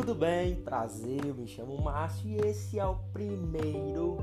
tudo 0.00 0.14
bem? 0.14 0.56
Prazer, 0.56 1.26
eu 1.26 1.34
me 1.34 1.46
chamo 1.46 1.76
Márcio 1.76 2.26
e 2.26 2.36
esse 2.36 2.78
é 2.78 2.86
o 2.86 2.96
primeiro 3.12 4.16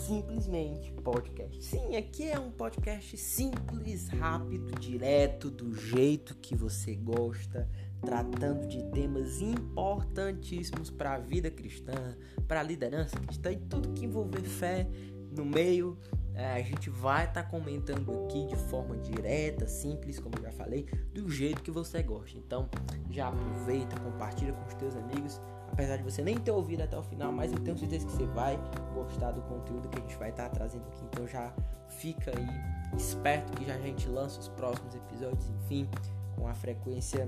Simplesmente 0.00 0.90
Podcast. 0.90 1.62
Sim, 1.62 1.94
aqui 1.94 2.28
é 2.28 2.36
um 2.36 2.50
podcast 2.50 3.16
simples, 3.16 4.08
rápido, 4.08 4.76
direto, 4.80 5.52
do 5.52 5.72
jeito 5.72 6.34
que 6.38 6.56
você 6.56 6.96
gosta, 6.96 7.70
tratando 8.00 8.66
de 8.66 8.82
temas 8.90 9.40
importantíssimos 9.40 10.90
para 10.90 11.14
a 11.14 11.18
vida 11.20 11.48
cristã, 11.48 12.16
para 12.48 12.58
a 12.58 12.64
liderança 12.64 13.16
cristã 13.20 13.52
e 13.52 13.56
tudo 13.56 13.92
que 13.92 14.06
envolver 14.06 14.42
fé 14.42 14.88
no 15.30 15.44
meio 15.44 15.96
é, 16.34 16.54
a 16.54 16.62
gente 16.62 16.90
vai 16.90 17.24
estar 17.24 17.44
tá 17.44 17.48
comentando 17.48 18.24
aqui 18.24 18.46
de 18.46 18.56
forma 18.56 18.96
direta, 18.96 19.68
simples, 19.68 20.18
como 20.18 20.34
já 20.42 20.50
falei, 20.50 20.84
do 21.12 21.30
jeito 21.30 21.62
que 21.62 21.70
você 21.70 22.02
gosta. 22.02 22.36
Então, 22.36 22.68
já 23.10 23.28
aproveita, 23.28 23.98
compartilha 24.00 24.52
com 24.52 24.66
os 24.66 24.74
teus 24.74 24.96
amigos. 24.96 25.40
Apesar 25.70 25.96
de 25.96 26.02
você 26.02 26.22
nem 26.22 26.36
ter 26.36 26.50
ouvido 26.50 26.82
até 26.82 26.96
o 26.96 27.02
final, 27.02 27.32
mas 27.32 27.52
eu 27.52 27.58
tenho 27.58 27.76
certeza 27.76 28.06
que 28.06 28.12
você 28.12 28.26
vai 28.26 28.58
gostar 28.94 29.32
do 29.32 29.42
conteúdo 29.42 29.88
que 29.88 29.98
a 29.98 30.00
gente 30.00 30.16
vai 30.16 30.30
estar 30.30 30.48
tá 30.48 30.50
trazendo 30.50 30.84
aqui. 30.88 31.04
Então, 31.04 31.26
já 31.26 31.52
fica 31.88 32.32
aí 32.36 32.96
esperto 32.96 33.52
que 33.56 33.64
já 33.64 33.74
a 33.74 33.78
gente 33.78 34.08
lança 34.08 34.40
os 34.40 34.48
próximos 34.48 34.94
episódios, 34.94 35.48
enfim, 35.50 35.88
com 36.36 36.48
a 36.48 36.54
frequência 36.54 37.26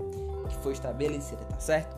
que 0.48 0.56
foi 0.58 0.72
estabelecida, 0.72 1.44
tá 1.44 1.58
certo? 1.60 1.96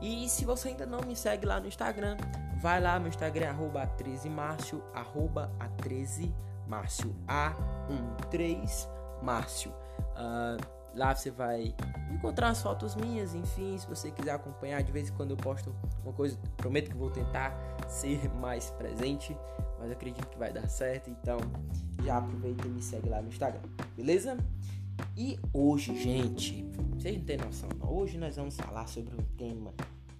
E 0.00 0.28
se 0.28 0.44
você 0.44 0.68
ainda 0.68 0.84
não 0.84 1.00
me 1.02 1.16
segue 1.16 1.46
lá 1.46 1.58
no 1.60 1.66
Instagram, 1.66 2.16
vai 2.60 2.80
lá, 2.80 2.98
meu 2.98 3.08
Instagram 3.08 3.46
é 3.46 3.48
arroba 3.48 3.86
a13márcio, 3.86 4.82
arroba 4.94 5.50
a13 5.58 6.32
Márcio 6.70 7.14
A13 7.26 8.88
Márcio. 9.20 9.72
Uh, 10.12 10.64
lá 10.94 11.14
você 11.14 11.30
vai 11.30 11.74
encontrar 12.10 12.48
as 12.48 12.62
fotos 12.62 12.94
minhas, 12.94 13.34
enfim, 13.34 13.76
se 13.76 13.86
você 13.86 14.10
quiser 14.10 14.32
acompanhar, 14.32 14.82
de 14.82 14.92
vez 14.92 15.08
em 15.08 15.12
quando 15.12 15.32
eu 15.32 15.36
posto 15.36 15.74
uma 16.04 16.12
coisa, 16.12 16.38
prometo 16.56 16.90
que 16.90 16.96
vou 16.96 17.10
tentar 17.10 17.54
ser 17.88 18.28
mais 18.34 18.70
presente, 18.70 19.36
mas 19.78 19.90
acredito 19.90 20.26
que 20.28 20.38
vai 20.38 20.52
dar 20.52 20.68
certo, 20.68 21.10
então 21.10 21.38
já 22.04 22.18
aproveita 22.18 22.66
e 22.66 22.70
me 22.70 22.82
segue 22.82 23.08
lá 23.08 23.20
no 23.20 23.28
Instagram, 23.28 23.60
beleza? 23.96 24.38
E 25.16 25.38
hoje, 25.52 25.96
gente, 26.00 26.62
vocês 26.94 27.16
não 27.16 27.24
têm 27.24 27.36
noção, 27.36 27.68
não? 27.78 27.92
hoje 27.92 28.16
nós 28.16 28.36
vamos 28.36 28.56
falar 28.56 28.86
sobre 28.86 29.14
um 29.14 29.24
tema 29.36 29.72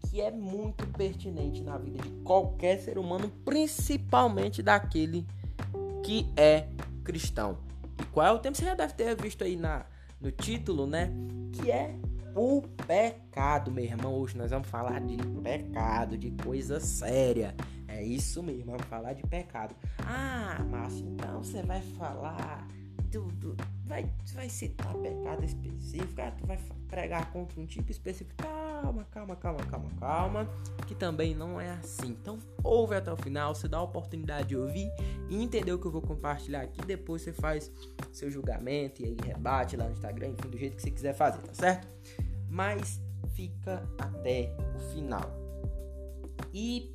que 0.09 0.21
é 0.21 0.31
muito 0.31 0.87
pertinente 0.89 1.63
na 1.63 1.79
vida 1.79 2.03
de 2.03 2.11
qualquer 2.23 2.81
ser 2.81 2.99
humano, 2.99 3.31
principalmente 3.45 4.63
daquele 4.63 5.23
que 5.23 5.40
é 6.37 6.69
cristão. 7.05 7.59
E 8.01 8.05
qual 8.07 8.27
é 8.27 8.33
o 8.33 8.39
tema? 8.39 8.55
Você 8.55 8.65
já 8.65 8.75
deve 8.75 8.95
ter 8.95 9.15
visto 9.21 9.45
aí 9.45 9.57
na, 9.57 9.85
no 10.21 10.31
título, 10.31 10.87
né? 10.87 11.13
Que 11.53 11.71
é 11.71 11.97
o 12.35 12.63
pecado, 12.87 13.71
meu 13.71 13.85
irmão. 13.85 14.15
Hoje 14.15 14.37
nós 14.37 14.51
vamos 14.51 14.69
falar 14.69 15.01
de 15.01 15.17
pecado, 15.43 16.17
de 16.17 16.31
coisa 16.31 16.81
séria. 16.81 17.55
É 17.89 18.03
isso 18.03 18.43
mesmo, 18.43 18.67
vamos 18.67 18.87
falar 18.87 19.13
de 19.13 19.23
pecado. 19.27 19.75
Ah, 20.07 20.65
Márcio, 20.71 21.07
então 21.07 21.43
você 21.43 21.63
vai 21.63 21.81
falar 21.99 22.67
do, 23.11 23.57
vai, 23.85 24.09
vai 24.35 24.49
citar 24.49 24.95
pecado 24.95 25.45
específico, 25.45 26.21
ah, 26.21 26.31
tu 26.31 26.47
vai 26.47 26.57
pregar 26.91 27.33
contra 27.33 27.61
um 27.61 27.67
tipo 27.67 27.91
específico. 27.91 28.43
Calma, 28.43 29.07
calma, 29.11 29.37
calma, 29.37 29.65
calma, 29.65 29.91
calma. 29.99 30.51
Que 30.87 30.95
também 30.95 31.35
não 31.35 31.61
é 31.61 31.71
assim. 31.71 32.09
Então, 32.09 32.39
ouve 32.63 32.97
até 32.97 33.13
o 33.13 33.17
final, 33.17 33.55
você 33.55 33.69
dá 33.69 33.79
a 33.79 33.83
oportunidade 33.83 34.49
de 34.49 34.57
ouvir 34.57 34.91
e 35.29 35.41
entender 35.41 35.73
o 35.73 35.79
que 35.79 35.87
eu 35.87 35.93
vou 35.93 36.03
compartilhar 36.03 36.63
aqui. 36.63 36.83
Depois 36.85 37.23
você 37.23 37.33
faz 37.33 37.71
seu 38.13 38.31
julgamento 38.31 39.01
e 39.03 39.07
aí 39.07 39.17
rebate 39.25 39.77
lá 39.77 39.85
no 39.85 39.93
Instagram, 39.93 40.31
enfim, 40.31 40.51
do 40.51 40.59
jeito 40.59 40.77
que 40.77 40.83
você 40.83 40.91
quiser 40.91 41.15
fazer, 41.15 41.41
tá 41.43 41.55
certo? 41.55 41.89
Mas 42.49 43.01
fica 43.35 43.89
até 43.99 44.55
o 44.75 44.81
final. 44.93 45.31
E 46.53 46.93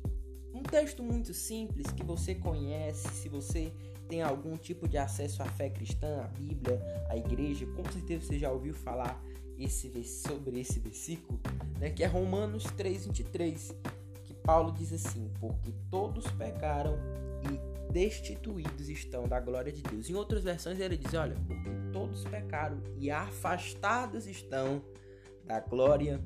um 0.52 0.62
texto 0.62 1.02
muito 1.02 1.32
simples 1.32 1.86
que 1.86 2.04
você 2.04 2.34
conhece, 2.34 3.08
se 3.08 3.28
você 3.28 3.72
tem 4.08 4.22
algum 4.22 4.56
tipo 4.56 4.88
de 4.88 4.96
acesso 4.98 5.42
à 5.42 5.46
fé 5.46 5.68
cristã, 5.68 6.22
à 6.22 6.28
Bíblia, 6.28 6.80
à 7.08 7.16
igreja, 7.16 7.66
com 7.66 7.84
certeza 7.90 8.26
você 8.26 8.38
já 8.38 8.50
ouviu 8.50 8.74
falar 8.74 9.20
esse, 9.58 10.04
sobre 10.04 10.60
esse 10.60 10.78
versículo, 10.78 11.40
né, 11.78 11.90
que 11.90 12.02
é 12.04 12.06
Romanos 12.06 12.64
3,23, 12.64 13.74
que 14.24 14.34
Paulo 14.34 14.72
diz 14.72 14.92
assim: 14.92 15.30
Porque 15.40 15.72
todos 15.90 16.26
pecaram 16.32 16.98
e 17.44 17.92
destituídos 17.92 18.88
estão 18.88 19.26
da 19.26 19.40
glória 19.40 19.72
de 19.72 19.82
Deus. 19.82 20.10
Em 20.10 20.14
outras 20.14 20.44
versões 20.44 20.78
ele 20.80 20.96
diz: 20.96 21.14
Olha, 21.14 21.36
porque 21.46 21.70
todos 21.92 22.24
pecaram 22.24 22.82
e 22.98 23.10
afastados 23.10 24.26
estão 24.26 24.82
da 25.44 25.60
glória 25.60 26.20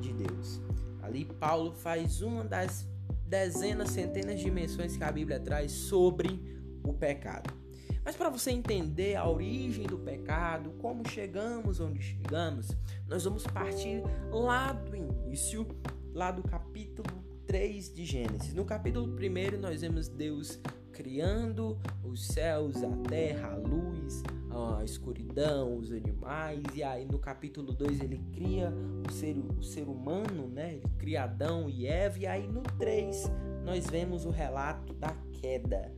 de 0.00 0.12
Deus. 0.12 0.60
Ali 1.02 1.24
Paulo 1.24 1.72
faz 1.72 2.20
uma 2.20 2.44
das 2.44 2.88
dezenas, 3.26 3.90
centenas 3.90 4.40
de 4.40 4.50
menções 4.50 4.96
que 4.96 5.04
a 5.04 5.12
Bíblia 5.12 5.38
traz 5.40 5.72
sobre 5.72 6.40
o 6.84 6.92
pecado. 6.92 7.65
Mas 8.06 8.14
para 8.14 8.30
você 8.30 8.52
entender 8.52 9.16
a 9.16 9.28
origem 9.28 9.84
do 9.84 9.98
pecado, 9.98 10.70
como 10.78 11.02
chegamos 11.08 11.80
onde 11.80 12.00
chegamos, 12.00 12.68
nós 13.08 13.24
vamos 13.24 13.44
partir 13.48 14.00
lá 14.30 14.72
do 14.72 14.94
início, 14.94 15.66
lá 16.14 16.30
do 16.30 16.44
capítulo 16.44 17.24
3 17.48 17.92
de 17.92 18.04
Gênesis. 18.04 18.54
No 18.54 18.64
capítulo 18.64 19.06
1 19.06 19.58
nós 19.60 19.80
vemos 19.80 20.06
Deus 20.06 20.56
criando 20.92 21.76
os 22.04 22.28
céus, 22.28 22.80
a 22.80 22.96
terra, 23.08 23.48
a 23.48 23.56
luz, 23.56 24.22
a 24.50 24.84
escuridão, 24.84 25.76
os 25.76 25.90
animais, 25.90 26.62
e 26.76 26.84
aí 26.84 27.04
no 27.04 27.18
capítulo 27.18 27.72
2 27.72 28.02
ele 28.02 28.22
cria 28.32 28.72
o 29.04 29.10
ser, 29.10 29.36
o 29.36 29.64
ser 29.64 29.88
humano, 29.88 30.46
né? 30.46 30.74
Ele 30.74 30.88
cria 30.96 31.24
Adão 31.24 31.68
e 31.68 31.88
Eva, 31.88 32.20
e 32.20 32.26
aí 32.28 32.46
no 32.46 32.62
3 32.62 33.24
nós 33.64 33.84
vemos 33.84 34.24
o 34.24 34.30
relato 34.30 34.94
da 34.94 35.12
queda 35.32 35.92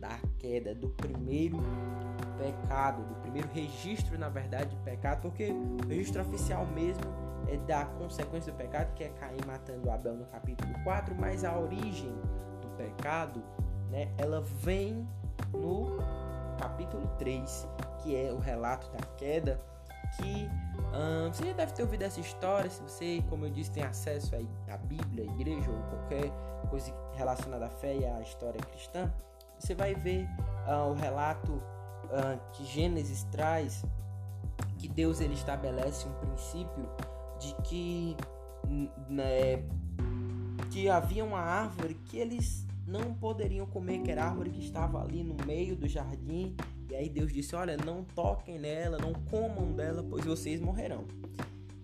da 0.00 0.18
queda, 0.38 0.74
do 0.74 0.88
primeiro 0.90 1.58
pecado, 2.38 3.02
do 3.02 3.14
primeiro 3.16 3.48
registro, 3.52 4.18
na 4.18 4.28
verdade, 4.28 4.74
de 4.74 4.82
pecado, 4.82 5.20
porque 5.20 5.52
o 5.52 5.86
registro 5.86 6.22
oficial 6.22 6.66
mesmo 6.66 7.04
é 7.48 7.56
da 7.58 7.84
consequência 7.84 8.52
do 8.52 8.56
pecado, 8.56 8.94
que 8.94 9.04
é 9.04 9.08
Caim 9.10 9.38
matando 9.46 9.90
Abel 9.90 10.14
no 10.14 10.26
capítulo 10.26 10.72
4, 10.82 11.14
mas 11.14 11.44
a 11.44 11.58
origem 11.58 12.12
do 12.62 12.68
pecado, 12.76 13.42
né, 13.90 14.08
ela 14.16 14.40
vem 14.40 15.06
no 15.52 15.98
capítulo 16.58 17.06
3, 17.18 17.68
que 18.02 18.16
é 18.16 18.32
o 18.32 18.38
relato 18.38 18.90
da 18.90 19.00
queda, 19.16 19.60
que 20.16 20.48
hum, 20.94 21.32
você 21.32 21.46
já 21.46 21.52
deve 21.52 21.72
ter 21.72 21.82
ouvido 21.82 22.02
essa 22.02 22.20
história, 22.20 22.70
se 22.70 22.82
você, 22.82 23.22
como 23.28 23.46
eu 23.46 23.50
disse, 23.50 23.70
tem 23.70 23.82
acesso 23.82 24.34
à 24.68 24.76
Bíblia, 24.76 25.24
à 25.24 25.34
igreja 25.34 25.70
ou 25.70 25.82
qualquer 25.82 26.30
coisa 26.68 26.92
relacionada 27.14 27.66
à 27.66 27.70
fé 27.70 27.96
e 27.96 28.06
à 28.06 28.20
história 28.20 28.60
cristã, 28.60 29.12
você 29.60 29.74
vai 29.74 29.94
ver 29.94 30.26
uh, 30.66 30.90
o 30.90 30.94
relato 30.94 31.52
uh, 31.52 32.40
que 32.52 32.64
Gênesis 32.64 33.24
traz 33.24 33.84
que 34.78 34.88
Deus 34.88 35.20
ele 35.20 35.34
estabelece 35.34 36.08
um 36.08 36.12
princípio 36.14 36.88
de 37.38 37.54
que 37.62 38.16
né, 39.08 39.62
que 40.70 40.88
havia 40.88 41.24
uma 41.24 41.40
árvore 41.40 41.94
que 41.94 42.18
eles 42.18 42.66
não 42.86 43.14
poderiam 43.14 43.66
comer, 43.66 44.00
que 44.00 44.10
era 44.10 44.24
a 44.24 44.28
árvore 44.28 44.50
que 44.50 44.64
estava 44.64 45.02
ali 45.02 45.22
no 45.22 45.36
meio 45.46 45.76
do 45.76 45.86
jardim. 45.86 46.56
E 46.90 46.94
aí 46.94 47.08
Deus 47.08 47.32
disse: 47.32 47.54
Olha, 47.54 47.76
não 47.76 48.02
toquem 48.02 48.58
nela, 48.58 48.98
não 48.98 49.12
comam 49.12 49.72
dela, 49.72 50.04
pois 50.08 50.24
vocês 50.24 50.60
morrerão. 50.60 51.04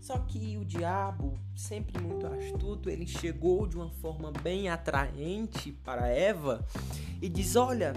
Só 0.06 0.18
que 0.18 0.56
o 0.56 0.64
diabo, 0.64 1.36
sempre 1.56 2.00
muito 2.00 2.28
astuto, 2.28 2.88
ele 2.88 3.08
chegou 3.08 3.66
de 3.66 3.74
uma 3.74 3.90
forma 3.90 4.30
bem 4.40 4.68
atraente 4.68 5.72
para 5.84 6.06
Eva 6.06 6.64
e 7.20 7.28
diz: 7.28 7.56
Olha, 7.56 7.92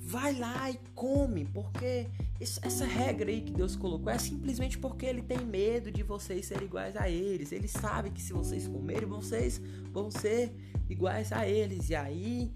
vai 0.00 0.36
lá 0.36 0.68
e 0.68 0.76
come, 0.92 1.44
porque 1.44 2.08
essa 2.40 2.84
regra 2.84 3.30
aí 3.30 3.42
que 3.42 3.52
Deus 3.52 3.76
colocou 3.76 4.10
é 4.10 4.18
simplesmente 4.18 4.76
porque 4.76 5.06
ele 5.06 5.22
tem 5.22 5.38
medo 5.38 5.88
de 5.92 6.02
vocês 6.02 6.46
serem 6.46 6.64
iguais 6.64 6.96
a 6.96 7.08
eles. 7.08 7.52
Ele 7.52 7.68
sabe 7.68 8.10
que 8.10 8.20
se 8.20 8.32
vocês 8.32 8.66
comerem, 8.66 9.06
vocês 9.06 9.62
vão 9.92 10.10
ser 10.10 10.52
iguais 10.90 11.30
a 11.30 11.46
eles. 11.46 11.90
E 11.90 11.94
aí 11.94 12.50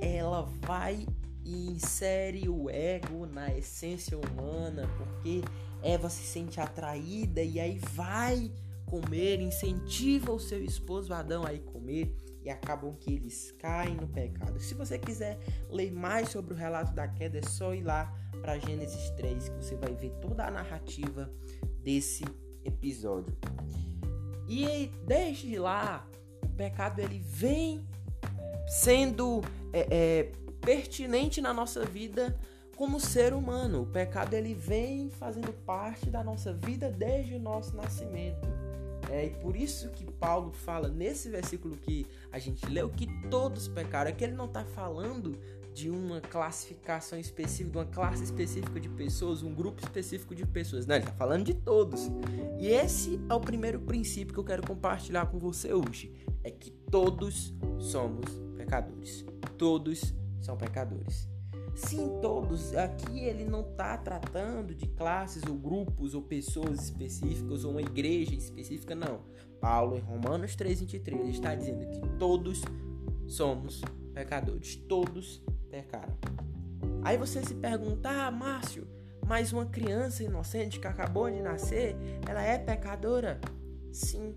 ela 0.00 0.42
vai 0.66 1.06
e 1.44 1.70
insere 1.70 2.48
o 2.48 2.68
ego 2.68 3.26
na 3.26 3.54
essência 3.54 4.18
humana, 4.18 4.90
porque 4.98 5.40
Eva 5.84 6.08
se 6.08 6.24
sente 6.24 6.60
atraída 6.60 7.42
e 7.42 7.60
aí 7.60 7.78
vai 7.92 8.50
comer, 8.86 9.40
incentiva 9.40 10.32
o 10.32 10.40
seu 10.40 10.64
esposo 10.64 11.12
Adão 11.12 11.44
a 11.44 11.52
ir 11.52 11.60
comer 11.60 12.14
e 12.42 12.50
acabam 12.50 12.94
que 12.94 13.12
eles 13.12 13.52
caem 13.58 13.94
no 13.94 14.08
pecado. 14.08 14.58
Se 14.60 14.74
você 14.74 14.98
quiser 14.98 15.38
ler 15.70 15.92
mais 15.92 16.28
sobre 16.30 16.54
o 16.54 16.56
relato 16.56 16.92
da 16.92 17.08
queda, 17.08 17.38
é 17.38 17.42
só 17.42 17.74
ir 17.74 17.82
lá 17.82 18.12
para 18.40 18.58
Gênesis 18.58 19.10
3 19.10 19.48
que 19.48 19.56
você 19.56 19.76
vai 19.76 19.94
ver 19.94 20.10
toda 20.20 20.46
a 20.46 20.50
narrativa 20.50 21.30
desse 21.82 22.24
episódio. 22.64 23.36
E 24.48 24.90
desde 25.06 25.58
lá, 25.58 26.06
o 26.42 26.48
pecado 26.50 27.00
ele 27.00 27.18
vem 27.18 27.86
sendo 28.66 29.40
é, 29.72 29.86
é, 29.90 30.32
pertinente 30.60 31.40
na 31.40 31.52
nossa 31.52 31.84
vida 31.84 32.38
como 32.74 33.00
ser 33.00 33.32
humano. 33.32 33.82
O 33.82 33.86
pecado 33.86 34.34
ele 34.34 34.54
vem 34.54 35.10
fazendo 35.10 35.52
parte 35.52 36.10
da 36.10 36.22
nossa 36.22 36.52
vida 36.52 36.90
desde 36.90 37.34
o 37.34 37.38
nosso 37.38 37.76
nascimento. 37.76 38.46
É, 39.10 39.26
e 39.26 39.30
por 39.30 39.54
isso 39.54 39.90
que 39.90 40.04
Paulo 40.12 40.52
fala 40.52 40.88
nesse 40.88 41.28
versículo 41.28 41.76
que 41.76 42.06
a 42.32 42.38
gente 42.38 42.64
leu 42.66 42.88
que 42.88 43.06
todos 43.28 43.68
pecaram. 43.68 44.10
É 44.10 44.12
que 44.12 44.24
ele 44.24 44.34
não 44.34 44.46
está 44.46 44.64
falando 44.64 45.38
de 45.72 45.90
uma 45.90 46.20
classificação 46.20 47.18
específica, 47.18 47.70
de 47.70 47.78
uma 47.78 47.84
classe 47.84 48.22
específica 48.22 48.78
de 48.78 48.88
pessoas, 48.88 49.42
um 49.42 49.52
grupo 49.52 49.82
específico 49.82 50.34
de 50.34 50.46
pessoas. 50.46 50.86
Não, 50.86 50.94
ele 50.94 51.04
está 51.04 51.16
falando 51.16 51.44
de 51.44 51.54
todos. 51.54 52.10
E 52.58 52.68
esse 52.68 53.20
é 53.28 53.34
o 53.34 53.40
primeiro 53.40 53.80
princípio 53.80 54.32
que 54.32 54.40
eu 54.40 54.44
quero 54.44 54.66
compartilhar 54.66 55.26
com 55.26 55.38
você 55.38 55.72
hoje. 55.72 56.14
É 56.44 56.50
que 56.50 56.70
todos 56.70 57.52
somos 57.78 58.24
pecadores. 58.56 59.24
Todos 59.58 60.14
são 60.40 60.56
pecadores. 60.56 61.33
Sim, 61.74 62.18
todos. 62.20 62.74
Aqui 62.74 63.20
ele 63.20 63.44
não 63.44 63.60
está 63.60 63.96
tratando 63.96 64.74
de 64.74 64.86
classes 64.86 65.42
ou 65.48 65.56
grupos 65.56 66.14
ou 66.14 66.22
pessoas 66.22 66.84
específicas 66.84 67.64
ou 67.64 67.72
uma 67.72 67.82
igreja 67.82 68.34
específica, 68.34 68.94
não. 68.94 69.22
Paulo, 69.60 69.96
em 69.96 70.00
Romanos 70.00 70.56
3,23, 70.56 71.30
está 71.30 71.54
dizendo 71.54 71.86
que 71.90 72.00
todos 72.18 72.62
somos 73.26 73.82
pecadores. 74.12 74.76
Todos 74.76 75.42
pecaram. 75.70 76.16
Aí 77.02 77.18
você 77.18 77.42
se 77.42 77.54
pergunta, 77.54 78.08
ah, 78.08 78.30
Márcio, 78.30 78.86
mas 79.26 79.52
uma 79.52 79.66
criança 79.66 80.22
inocente 80.22 80.78
que 80.78 80.86
acabou 80.86 81.30
de 81.30 81.40
nascer, 81.40 81.96
ela 82.28 82.42
é 82.42 82.58
pecadora? 82.58 83.40
Sim, 83.90 84.34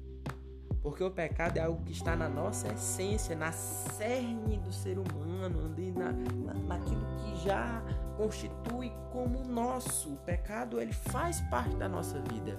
porque 0.88 1.04
o 1.04 1.12
pecado 1.12 1.57
é 1.57 1.60
algo 1.60 1.84
que 1.84 1.92
está 1.92 2.16
na 2.16 2.30
nossa 2.30 2.69
essência, 2.69 3.36
na 3.36 3.51
cerne 3.51 4.57
do 4.60 4.72
ser 4.72 4.98
humano, 4.98 5.66
ali 5.66 5.92
na, 5.92 6.13
na, 6.13 6.54
naquilo 6.54 7.06
que 7.18 7.36
já 7.44 7.84
constitui 8.16 8.94
como 9.12 9.44
nosso. 9.44 10.13
O 10.13 10.16
pecado 10.19 10.80
ele 10.80 10.94
faz 10.94 11.42
parte 11.50 11.75
da 11.75 11.89
nossa 11.89 12.22
vida. 12.22 12.57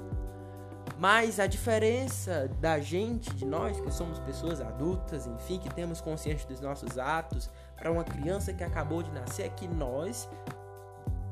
Mas 0.99 1.41
a 1.41 1.47
diferença 1.47 2.51
da 2.61 2.79
gente, 2.79 3.35
de 3.35 3.47
nós 3.47 3.81
que 3.81 3.91
somos 3.91 4.19
pessoas 4.19 4.61
adultas, 4.61 5.27
enfim, 5.27 5.59
que 5.59 5.73
temos 5.73 6.03
consciência 6.03 6.47
dos 6.47 6.61
nossos 6.61 6.99
atos, 6.99 7.51
para 7.79 7.91
uma 7.91 8.05
criança 8.05 8.53
que 8.53 8.63
acabou 8.63 9.03
de 9.03 9.11
nascer, 9.11 9.47
é 9.47 9.49
que 9.49 9.67
nós 9.67 10.29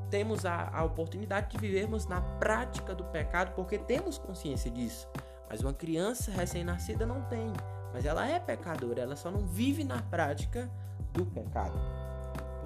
temos 0.09 0.47
a, 0.47 0.71
a 0.73 0.83
oportunidade 0.83 1.51
de 1.51 1.59
vivermos 1.59 2.07
na 2.07 2.23
prática 2.23 2.95
do 2.95 3.05
pecado 3.05 3.53
porque 3.55 3.77
temos 3.77 4.17
consciência 4.17 4.71
disso. 4.71 5.07
Mas 5.49 5.61
uma 5.61 5.73
criança 5.73 6.31
recém-nascida 6.31 7.07
não 7.07 7.23
tem. 7.23 7.53
Mas 7.93 8.05
ela 8.05 8.29
é 8.29 8.39
pecadora, 8.39 9.01
ela 9.01 9.17
só 9.17 9.31
não 9.31 9.47
vive 9.47 9.85
na 9.85 10.03
prática 10.03 10.71
do 11.13 11.25
pecado. 11.25 11.79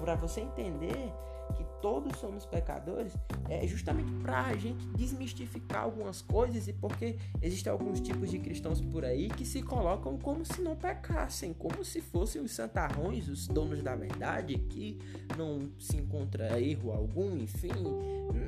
Para 0.01 0.15
você 0.15 0.41
entender 0.41 1.13
que 1.53 1.63
todos 1.81 2.17
somos 2.17 2.45
pecadores, 2.45 3.13
é 3.49 3.65
justamente 3.67 4.11
para 4.21 4.45
a 4.45 4.55
gente 4.55 4.85
desmistificar 4.89 5.83
algumas 5.83 6.21
coisas 6.21 6.67
e 6.67 6.73
porque 6.73 7.17
existem 7.41 7.71
alguns 7.71 7.99
tipos 7.99 8.29
de 8.31 8.39
cristãos 8.39 8.81
por 8.81 9.03
aí 9.03 9.29
que 9.29 9.45
se 9.45 9.61
colocam 9.61 10.17
como 10.17 10.45
se 10.45 10.61
não 10.61 10.75
pecassem, 10.75 11.53
como 11.53 11.83
se 11.83 12.01
fossem 12.01 12.41
os 12.41 12.51
santarrões, 12.51 13.27
os 13.27 13.47
donos 13.47 13.81
da 13.81 13.95
verdade, 13.95 14.57
que 14.69 14.99
não 15.37 15.69
se 15.77 15.97
encontra 15.97 16.59
erro 16.59 16.91
algum, 16.91 17.37
enfim, 17.37 17.71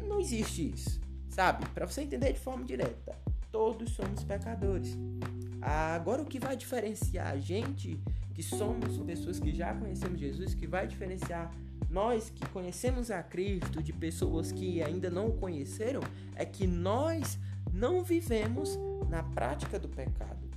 não 0.08 0.20
existe 0.20 0.72
isso, 0.74 1.02
sabe? 1.30 1.66
Para 1.70 1.86
você 1.86 2.02
entender 2.02 2.34
de 2.34 2.40
forma 2.40 2.64
direta 2.64 3.16
todos 3.54 3.92
somos 3.92 4.24
pecadores. 4.24 4.98
Agora, 5.62 6.24
o 6.24 6.26
que 6.26 6.40
vai 6.40 6.58
diferenciar 6.58 7.28
a 7.28 7.38
gente, 7.38 8.00
que 8.34 8.42
somos 8.42 8.98
pessoas 8.98 9.40
que 9.40 9.54
já 9.54 9.76
conhecemos 9.76 10.20
Jesus, 10.20 10.56
que 10.56 10.66
vai 10.66 10.88
diferenciar 10.88 11.54
nós 11.88 12.32
que 12.32 12.44
conhecemos 12.48 13.12
a 13.12 13.22
Cristo 13.22 13.84
de 13.84 13.94
pessoas 13.94 14.52
que 14.52 14.82
ainda 14.82 15.12
não 15.12 15.28
o 15.28 15.34
conheceram, 15.34 16.02
é 16.36 16.44
que 16.44 16.66
nós 16.66 17.38
não 17.72 18.04
vivemos 18.04 18.80
na 19.08 19.22
prática 19.22 19.78
do 19.78 19.88
pecado. 19.88 20.50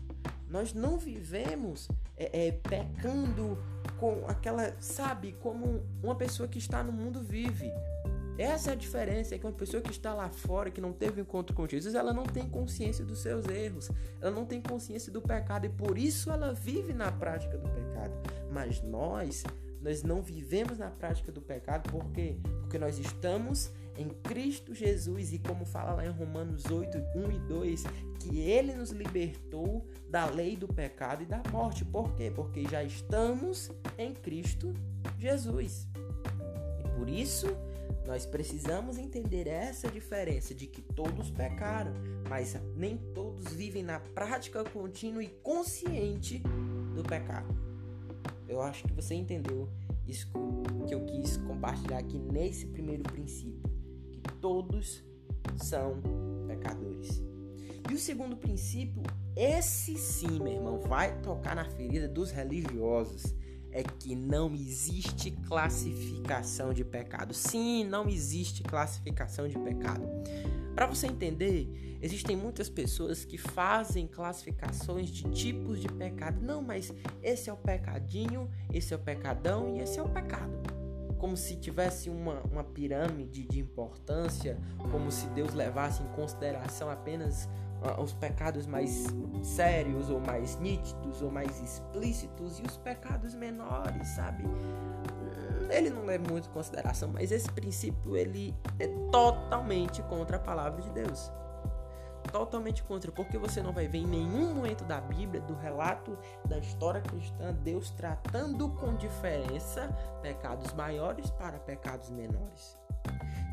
Nós 0.49 0.73
não 0.73 0.97
vivemos 0.97 1.89
é, 2.17 2.47
é, 2.47 2.53
pecando 2.53 3.59
com 3.99 4.25
aquela, 4.27 4.75
sabe, 4.81 5.33
como 5.43 5.85
uma 6.03 6.15
pessoa 6.15 6.49
que 6.49 6.59
está 6.59 6.83
no 6.83 6.93
mundo 6.93 7.23
vive. 7.23 7.71
Essa 8.39 8.71
é 8.71 8.73
a 8.75 8.77
diferença, 8.77 9.35
é 9.35 9.39
que 9.39 9.47
uma 9.47 9.53
pessoa 9.53 9.83
que 9.83 9.91
está 9.91 10.13
lá 10.13 10.29
fora, 10.29 10.71
que 10.71 10.81
não 10.81 10.93
teve 10.93 11.21
encontro 11.21 11.55
com 11.57 11.67
Jesus, 11.67 11.95
ela 11.95 12.13
não 12.13 12.25
tem 12.25 12.49
consciência 12.49 13.05
dos 13.05 13.21
seus 13.21 13.47
erros, 13.47 13.91
ela 14.21 14.31
não 14.31 14.45
tem 14.45 14.61
consciência 14.61 15.11
do 15.11 15.23
pecado 15.23 15.67
e 15.67 15.71
por 15.71 15.97
isso 15.97 16.31
ela 16.31 16.53
vive 16.53 16.93
na 16.93 17.11
prática 17.11 17.57
do 17.57 17.69
pecado. 17.69 18.13
Mas 18.53 18.83
nós, 18.83 19.43
nós 19.81 20.03
não 20.03 20.21
vivemos 20.21 20.79
na 20.79 20.91
prática 20.91 21.33
do 21.33 21.41
pecado, 21.41 21.91
por 21.91 22.05
quê? 22.11 22.37
Porque 22.61 22.79
nós 22.79 22.99
estamos 22.99 23.73
em 23.97 24.09
Cristo 24.09 24.75
Jesus 24.75 25.33
e 25.33 25.39
como 25.39 25.65
fala 25.65 25.95
lá 25.95 26.07
em 26.07 26.11
Romanos 26.11 26.67
8, 26.67 26.99
1 27.15 27.33
e 27.33 27.39
2, 27.39 27.85
que 28.21 28.41
ele 28.41 28.75
nos 28.75 28.91
libertou 28.91 29.87
da 30.11 30.27
lei 30.27 30.57
do 30.57 30.69
pecado 30.69 31.23
e 31.23 31.27
da 31.27 31.43
morte. 31.51 31.85
Por 31.85 32.15
quê? 32.15 32.31
Porque 32.35 32.65
já 32.69 32.85
estamos 32.85 33.71
em 33.97 34.13
Cristo 34.13 34.75
Jesus. 35.19 35.89
E 36.85 36.89
por 36.99 37.09
isso 37.09 37.47
nós 38.07 38.25
precisamos 38.25 38.99
entender 38.99 39.49
essa 39.49 39.89
diferença 39.89 40.55
de 40.55 40.67
que 40.67 40.81
todos 40.81 41.31
pecaram, 41.31 41.93
mas 42.29 42.57
nem 42.77 42.97
todos 42.97 43.53
vivem 43.53 43.83
na 43.83 43.99
prática 43.99 44.63
contínua 44.65 45.23
e 45.23 45.29
consciente 45.43 46.39
do 46.95 47.03
pecado. 47.03 47.55
Eu 48.49 48.63
acho 48.63 48.85
que 48.85 48.93
você 48.93 49.15
entendeu 49.15 49.69
isso 50.07 50.31
que 50.87 50.95
eu 50.95 51.05
quis 51.05 51.37
compartilhar 51.37 51.99
aqui 51.99 52.17
nesse 52.19 52.67
primeiro 52.67 53.03
princípio, 53.03 53.69
que 54.13 54.33
todos 54.41 55.05
são 55.57 56.01
pecadores. 56.47 57.23
E 57.91 57.95
o 57.95 57.99
segundo 57.99 58.37
princípio, 58.37 59.03
esse 59.35 59.97
sim, 59.97 60.41
meu 60.41 60.53
irmão, 60.53 60.79
vai 60.79 61.21
tocar 61.23 61.57
na 61.57 61.65
ferida 61.65 62.09
dos 62.09 62.31
religiosos 62.31 63.35
é 63.77 63.83
que 63.83 64.17
não 64.17 64.55
existe 64.55 65.31
classificação 65.31 66.73
de 66.73 66.83
pecado. 66.83 67.35
Sim, 67.35 67.85
não 67.85 68.09
existe 68.09 68.63
classificação 68.63 69.47
de 69.47 69.59
pecado. 69.59 70.03
Para 70.75 70.87
você 70.87 71.07
entender, 71.07 71.99
existem 72.01 72.35
muitas 72.35 72.71
pessoas 72.71 73.23
que 73.27 73.37
fazem 73.37 74.07
classificações 74.07 75.11
de 75.11 75.25
tipos 75.25 75.79
de 75.79 75.89
pecado. 75.89 76.41
Não, 76.41 76.63
mas 76.63 76.91
esse 77.23 77.51
é 77.51 77.53
o 77.53 77.57
pecadinho, 77.57 78.51
esse 78.73 78.95
é 78.95 78.97
o 78.97 79.01
pecadão 79.01 79.77
e 79.77 79.81
esse 79.81 79.99
é 79.99 80.03
o 80.03 80.09
pecado. 80.09 80.53
Como 81.19 81.37
se 81.37 81.57
tivesse 81.57 82.09
uma, 82.09 82.41
uma 82.51 82.65
pirâmide 82.65 83.45
de 83.45 83.61
importância, 83.61 84.59
como 84.91 85.13
se 85.13 85.27
Deus 85.29 85.53
levasse 85.53 86.03
em 86.03 86.07
consideração 86.09 86.89
apenas 86.89 87.47
os 87.99 88.13
pecados 88.15 88.67
mais 88.67 89.07
sérios 89.43 90.11
ou 90.11 90.21
mais 90.21 90.59
nítidos 90.59 91.23
ou 91.23 91.31
mais 91.31 91.61
explícitos 91.61 92.59
e 92.59 92.63
os 92.63 92.77
pecados 92.77 93.35
menores, 93.35 94.09
sabe? 94.09 94.45
Ele 95.71 95.91
não 95.91 96.05
leva 96.05 96.29
muito 96.29 96.49
em 96.49 96.53
consideração, 96.53 97.11
mas 97.13 97.33
esse 97.33 97.51
princípio 97.51 98.17
ele 98.17 98.55
é 98.79 98.87
totalmente 99.11 100.03
contra 100.05 100.37
a 100.37 100.41
palavra 100.41 100.81
de 100.81 100.91
Deus. 100.91 101.31
Totalmente 102.31 102.83
contra, 102.83 103.13
porque 103.13 103.39
você 103.39 103.63
não 103.63 103.73
vai 103.73 103.87
ver 103.87 103.99
em 103.99 104.07
nenhum 104.07 104.55
momento 104.55 104.85
da 104.85 105.01
Bíblia, 105.01 105.41
do 105.43 105.55
relato 105.55 106.19
da 106.45 106.59
história 106.59 107.01
cristã, 107.01 107.55
Deus 107.63 107.91
tratando 107.91 108.69
com 108.69 108.97
diferença 108.97 109.89
pecados 110.23 110.73
maiores 110.73 111.31
para 111.31 111.59
pecados 111.59 112.11
menores. 112.11 112.77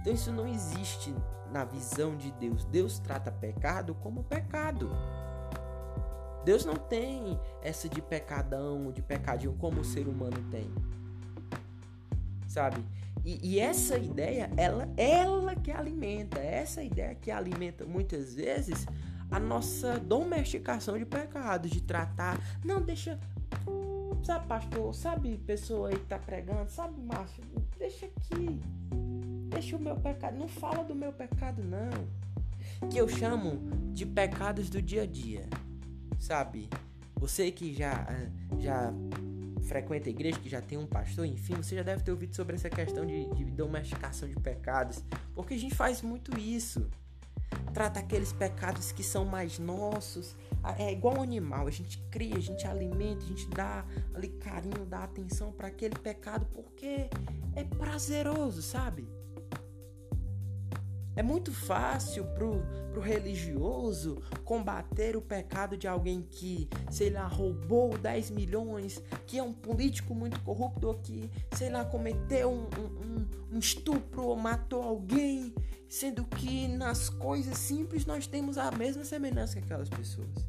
Então 0.04 0.14
isso 0.14 0.34
não 0.34 0.46
existe 0.46 1.16
na 1.50 1.64
visão 1.64 2.18
de 2.18 2.30
Deus. 2.34 2.66
Deus 2.66 3.00
trata 3.00 3.32
pecado 3.32 3.96
como 3.96 4.22
pecado. 4.26 4.90
Deus 6.44 6.66
não 6.66 6.76
tem 6.76 7.40
essa 7.62 7.88
de 7.88 8.02
pecadão, 8.02 8.92
de 8.92 9.02
pecadinho 9.02 9.54
como 9.54 9.80
o 9.80 9.86
ser 9.86 10.10
humano 10.10 10.44
tem. 10.52 10.70
Sabe? 12.50 12.84
E, 13.24 13.54
e, 13.54 13.60
essa 13.62 13.98
ideia, 13.98 14.52
ela, 14.58 14.90
ela 14.98 15.56
que 15.56 15.72
alimenta, 15.72 16.38
essa 16.38 16.84
ideia 16.84 17.16
que 17.16 17.32
alimenta 17.32 17.86
muitas 17.86 18.36
vezes 18.36 18.86
a 19.32 19.40
nossa 19.40 19.98
domesticação 20.02 20.98
de 20.98 21.06
pecados, 21.06 21.72
de 21.72 21.82
tratar. 21.82 22.38
Não, 22.66 22.82
deixa. 22.82 23.18
Sabe, 24.22 24.48
pastor? 24.48 24.94
Sabe, 24.94 25.38
pessoa 25.38 25.88
aí 25.88 25.96
que 25.96 26.08
tá 26.08 26.20
pregando? 26.20 26.70
Sabe, 26.70 27.02
Márcio? 27.02 27.42
Deixa 27.80 28.06
aqui. 28.08 28.60
Deixa 29.54 29.78
o 29.78 29.80
meu 29.80 29.96
pecado. 29.96 30.38
Não 30.38 30.48
fala 30.48 30.84
do 30.84 30.96
meu 30.96 31.14
pecado, 31.14 31.64
não. 31.64 32.90
Que 32.90 32.98
eu 32.98 33.08
chamo 33.08 33.60
de 33.94 34.06
pecados 34.06 34.70
do 34.70 34.82
dia 34.82 35.04
a 35.04 35.06
dia. 35.06 35.48
Sabe? 36.20 36.70
Você 37.16 37.52
que 37.52 37.74
já, 37.74 38.06
já 38.60 38.92
frequenta 39.64 40.10
a 40.10 40.12
igreja, 40.12 40.40
que 40.40 40.50
já 40.50 40.62
tem 40.62 40.78
um 40.78 40.86
pastor, 40.86 41.26
enfim, 41.26 41.56
você 41.56 41.76
já 41.76 41.84
deve 41.84 42.04
ter 42.04 42.12
ouvido 42.12 42.36
sobre 42.36 42.56
essa 42.56 42.70
questão 42.70 43.06
de, 43.06 43.26
de 43.34 43.46
domesticação 43.46 44.28
de 44.28 44.36
pecados. 44.36 45.04
Porque 45.36 45.54
a 45.54 45.60
gente 45.60 45.76
faz 45.76 46.02
muito 46.02 46.38
isso. 46.38 46.90
Trata 47.74 48.00
aqueles 48.00 48.34
pecados 48.34 48.92
que 48.92 49.04
são 49.04 49.26
mais 49.26 49.60
nossos. 49.60 50.36
É 50.78 50.92
igual 50.92 51.20
um 51.20 51.22
animal, 51.22 51.68
a 51.68 51.72
gente 51.72 51.98
cria, 52.10 52.38
a 52.38 52.42
gente 52.42 52.66
alimenta, 52.66 53.24
a 53.24 53.28
gente 53.28 53.48
dá 53.50 53.86
ali 54.14 54.30
carinho, 54.30 54.86
dá 54.86 55.04
atenção 55.04 55.52
para 55.52 55.68
aquele 55.68 55.96
pecado 55.96 56.46
porque 56.54 57.10
é 57.56 57.64
prazeroso, 57.64 58.62
sabe? 58.62 59.08
É 61.16 61.22
muito 61.22 61.52
fácil 61.52 62.26
pro, 62.26 62.66
pro 62.92 63.00
religioso 63.00 64.22
combater 64.44 65.16
o 65.16 65.22
pecado 65.22 65.78
de 65.78 65.88
alguém 65.88 66.24
que, 66.24 66.68
sei 66.90 67.12
lá, 67.12 67.28
roubou 67.28 67.98
10 67.98 68.32
milhões, 68.32 69.02
que 69.28 69.38
é 69.38 69.44
um 69.44 69.54
político 69.54 70.16
muito 70.16 70.40
corrupto, 70.42 70.88
ou 70.88 70.96
que, 70.96 71.30
sei 71.52 71.70
lá, 71.70 71.86
cometeu 71.86 72.52
um, 72.52 72.64
um, 72.64 73.56
um 73.56 73.60
estupro 73.60 74.24
ou 74.24 74.36
matou 74.36 74.82
alguém, 74.82 75.54
sendo 75.88 76.26
que 76.26 76.68
nas 76.68 77.10
coisas 77.10 77.58
simples 77.60 78.06
nós 78.06 78.26
temos 78.26 78.58
a 78.58 78.72
mesma 78.72 79.04
semelhança 79.04 79.60
que 79.60 79.66
aquelas 79.66 79.90
pessoas. 79.90 80.48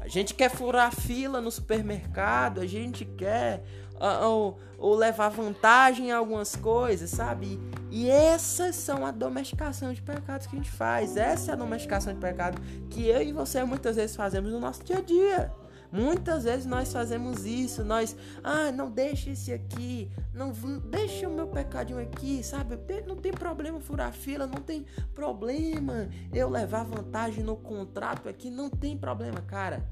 A 0.00 0.06
gente 0.06 0.34
quer 0.34 0.50
furar 0.50 0.94
fila 0.94 1.40
no 1.40 1.50
supermercado, 1.50 2.60
a 2.60 2.66
gente 2.66 3.06
quer 3.06 3.64
ou, 4.00 4.58
ou 4.78 4.94
levar 4.94 5.28
vantagem 5.28 6.08
em 6.08 6.12
algumas 6.12 6.56
coisas, 6.56 7.10
sabe? 7.10 7.60
E 7.90 8.08
essas 8.08 8.74
são 8.76 9.06
a 9.06 9.10
domesticação 9.10 9.92
de 9.92 10.02
pecados 10.02 10.46
que 10.46 10.56
a 10.56 10.58
gente 10.58 10.70
faz. 10.70 11.16
Essa 11.16 11.52
é 11.52 11.54
a 11.54 11.56
domesticação 11.56 12.12
de 12.12 12.18
pecado 12.18 12.60
que 12.90 13.06
eu 13.06 13.22
e 13.22 13.32
você 13.32 13.62
muitas 13.64 13.96
vezes 13.96 14.16
fazemos 14.16 14.50
no 14.50 14.60
nosso 14.60 14.82
dia 14.82 14.98
a 14.98 15.00
dia. 15.00 15.52
Muitas 15.92 16.42
vezes 16.42 16.66
nós 16.66 16.92
fazemos 16.92 17.46
isso, 17.46 17.84
nós, 17.84 18.16
ah, 18.42 18.72
não 18.72 18.90
deixa 18.90 19.30
esse 19.30 19.52
aqui, 19.52 20.10
não 20.32 20.50
deixa 20.90 21.28
o 21.28 21.32
meu 21.32 21.46
pecadinho 21.46 22.00
aqui, 22.00 22.42
sabe? 22.42 22.76
Não 23.06 23.14
tem 23.14 23.32
problema 23.32 23.78
furar 23.78 24.12
fila, 24.12 24.44
não 24.44 24.60
tem 24.60 24.84
problema 25.14 26.08
eu 26.32 26.50
levar 26.50 26.82
vantagem 26.82 27.44
no 27.44 27.54
contrato 27.54 28.28
aqui, 28.28 28.50
não 28.50 28.68
tem 28.68 28.98
problema, 28.98 29.40
cara. 29.42 29.88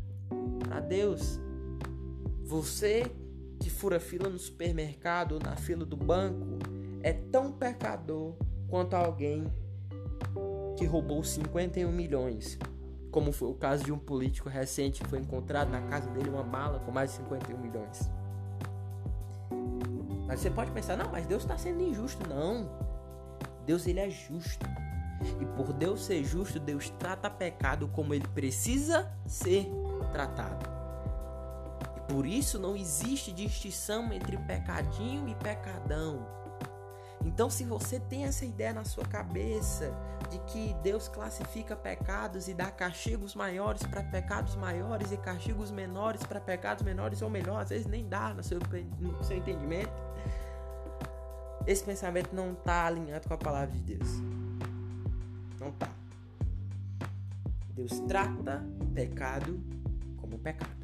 Para 0.58 0.80
Deus, 0.80 1.38
você 2.42 3.08
que 3.62 3.70
fura 3.70 4.00
fila 4.00 4.28
no 4.28 4.38
supermercado 4.40 5.32
ou 5.32 5.40
na 5.40 5.54
fila 5.54 5.86
do 5.86 5.96
banco 5.96 6.58
é 7.00 7.12
tão 7.12 7.52
pecador 7.52 8.34
quanto 8.66 8.94
alguém 8.94 9.44
que 10.76 10.84
roubou 10.84 11.22
51 11.22 11.90
milhões. 11.92 12.58
Como 13.12 13.30
foi 13.30 13.48
o 13.48 13.54
caso 13.54 13.84
de 13.84 13.92
um 13.92 13.98
político 13.98 14.48
recente 14.48 15.00
que 15.02 15.08
foi 15.08 15.20
encontrado 15.20 15.70
na 15.70 15.80
casa 15.82 16.10
dele 16.10 16.28
uma 16.28 16.42
mala 16.42 16.80
com 16.80 16.90
mais 16.90 17.10
de 17.10 17.18
51 17.18 17.58
milhões. 17.58 18.10
Mas 20.26 20.40
você 20.40 20.50
pode 20.50 20.72
pensar, 20.72 20.96
não, 20.96 21.12
mas 21.12 21.24
Deus 21.26 21.42
está 21.44 21.56
sendo 21.56 21.82
injusto. 21.82 22.28
Não. 22.28 22.68
Deus 23.64 23.86
ele 23.86 24.00
é 24.00 24.10
justo. 24.10 24.66
E 25.40 25.46
por 25.56 25.72
Deus 25.72 26.04
ser 26.04 26.24
justo, 26.24 26.58
Deus 26.58 26.90
trata 26.98 27.30
pecado 27.30 27.86
como 27.86 28.12
ele 28.12 28.26
precisa 28.28 29.08
ser 29.24 29.70
tratado. 30.10 30.71
Por 32.12 32.26
isso 32.26 32.58
não 32.58 32.76
existe 32.76 33.32
distinção 33.32 34.12
entre 34.12 34.36
pecadinho 34.36 35.26
e 35.26 35.34
pecadão. 35.36 36.26
Então, 37.24 37.48
se 37.48 37.64
você 37.64 37.98
tem 37.98 38.24
essa 38.24 38.44
ideia 38.44 38.74
na 38.74 38.84
sua 38.84 39.04
cabeça 39.06 39.94
de 40.28 40.38
que 40.40 40.74
Deus 40.82 41.08
classifica 41.08 41.74
pecados 41.74 42.48
e 42.48 42.54
dá 42.54 42.70
castigos 42.70 43.34
maiores 43.34 43.82
para 43.84 44.02
pecados 44.02 44.54
maiores 44.56 45.10
e 45.10 45.16
castigos 45.16 45.70
menores 45.70 46.22
para 46.22 46.38
pecados 46.38 46.84
menores, 46.84 47.22
ou 47.22 47.30
melhor, 47.30 47.62
às 47.62 47.70
vezes 47.70 47.86
nem 47.86 48.06
dá 48.06 48.34
no 48.34 48.42
seu, 48.42 48.58
no 49.00 49.24
seu 49.24 49.38
entendimento, 49.38 50.02
esse 51.66 51.82
pensamento 51.82 52.34
não 52.34 52.52
está 52.52 52.88
alinhado 52.88 53.26
com 53.26 53.32
a 53.32 53.38
palavra 53.38 53.74
de 53.74 53.96
Deus. 53.96 54.08
Não 55.58 55.70
está. 55.70 55.88
Deus 57.70 58.00
trata 58.00 58.62
pecado 58.94 59.58
como 60.20 60.38
pecado. 60.38 60.81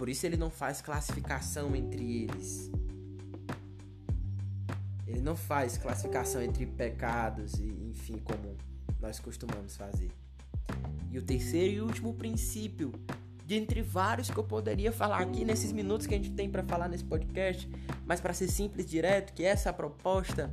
Por 0.00 0.08
isso 0.08 0.24
ele 0.24 0.38
não 0.38 0.48
faz 0.48 0.80
classificação 0.80 1.76
entre 1.76 2.22
eles. 2.22 2.70
Ele 5.06 5.20
não 5.20 5.36
faz 5.36 5.76
classificação 5.76 6.40
entre 6.40 6.64
pecados 6.64 7.52
e, 7.60 7.66
enfim, 7.90 8.16
como 8.24 8.56
nós 8.98 9.20
costumamos 9.20 9.76
fazer. 9.76 10.10
E 11.10 11.18
o 11.18 11.22
terceiro 11.22 11.74
e 11.74 11.80
último 11.82 12.14
princípio, 12.14 12.94
dentre 13.44 13.82
vários 13.82 14.30
que 14.30 14.38
eu 14.38 14.44
poderia 14.44 14.90
falar 14.90 15.18
aqui 15.18 15.44
nesses 15.44 15.70
minutos 15.70 16.06
que 16.06 16.14
a 16.14 16.16
gente 16.16 16.32
tem 16.32 16.48
para 16.48 16.62
falar 16.62 16.88
nesse 16.88 17.04
podcast, 17.04 17.68
mas 18.06 18.22
para 18.22 18.32
ser 18.32 18.48
simples 18.48 18.86
e 18.86 18.88
direto, 18.88 19.34
que 19.34 19.44
essa 19.44 19.70
proposta 19.70 20.50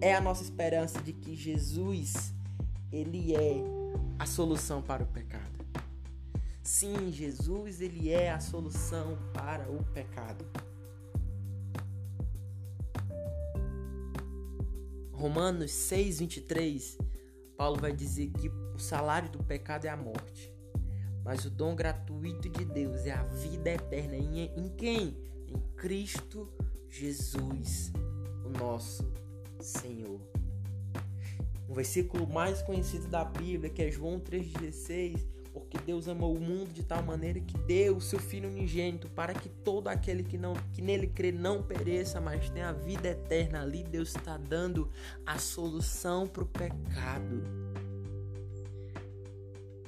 é 0.00 0.12
a 0.16 0.20
nossa 0.20 0.42
esperança 0.42 1.00
de 1.00 1.12
que 1.12 1.36
Jesus, 1.36 2.34
ele 2.90 3.36
é 3.36 3.62
a 4.18 4.26
solução 4.26 4.82
para 4.82 5.04
o 5.04 5.06
pecado. 5.06 5.45
Sim, 6.66 7.12
Jesus 7.12 7.80
ele 7.80 8.10
é 8.10 8.28
a 8.32 8.40
solução 8.40 9.16
para 9.32 9.70
o 9.70 9.84
pecado. 9.94 10.44
Romanos 15.12 15.70
6:23, 15.70 16.98
Paulo 17.56 17.80
vai 17.80 17.92
dizer 17.92 18.32
que 18.32 18.48
o 18.48 18.80
salário 18.80 19.30
do 19.30 19.44
pecado 19.44 19.84
é 19.84 19.90
a 19.90 19.96
morte, 19.96 20.52
mas 21.22 21.44
o 21.44 21.50
dom 21.50 21.76
gratuito 21.76 22.48
de 22.48 22.64
Deus 22.64 23.06
é 23.06 23.12
a 23.12 23.22
vida 23.22 23.70
eterna 23.70 24.16
em, 24.16 24.46
em 24.46 24.68
quem? 24.76 25.16
Em 25.46 25.60
Cristo 25.76 26.52
Jesus, 26.88 27.92
o 28.44 28.48
nosso 28.48 29.08
Senhor. 29.60 30.20
Um 31.68 31.74
versículo 31.74 32.26
mais 32.26 32.60
conhecido 32.60 33.06
da 33.06 33.24
Bíblia, 33.24 33.70
que 33.70 33.82
é 33.82 33.90
João 33.90 34.18
3,16, 34.18 35.35
porque 35.68 35.78
Deus 35.84 36.06
amou 36.08 36.34
o 36.34 36.40
mundo 36.40 36.72
de 36.72 36.84
tal 36.84 37.02
maneira 37.02 37.40
que 37.40 37.58
deu 37.58 37.96
o 37.96 38.00
seu 38.00 38.20
Filho 38.20 38.48
unigênito 38.48 39.08
para 39.08 39.34
que 39.34 39.48
todo 39.48 39.88
aquele 39.88 40.22
que, 40.22 40.38
não, 40.38 40.54
que 40.72 40.80
nele 40.80 41.08
crê 41.08 41.32
não 41.32 41.62
pereça, 41.62 42.20
mas 42.20 42.48
tenha 42.50 42.68
a 42.68 42.72
vida 42.72 43.08
eterna. 43.08 43.62
Ali 43.62 43.82
Deus 43.82 44.14
está 44.14 44.36
dando 44.36 44.88
a 45.24 45.38
solução 45.38 46.26
para 46.26 46.44
o 46.44 46.46
pecado. 46.46 47.42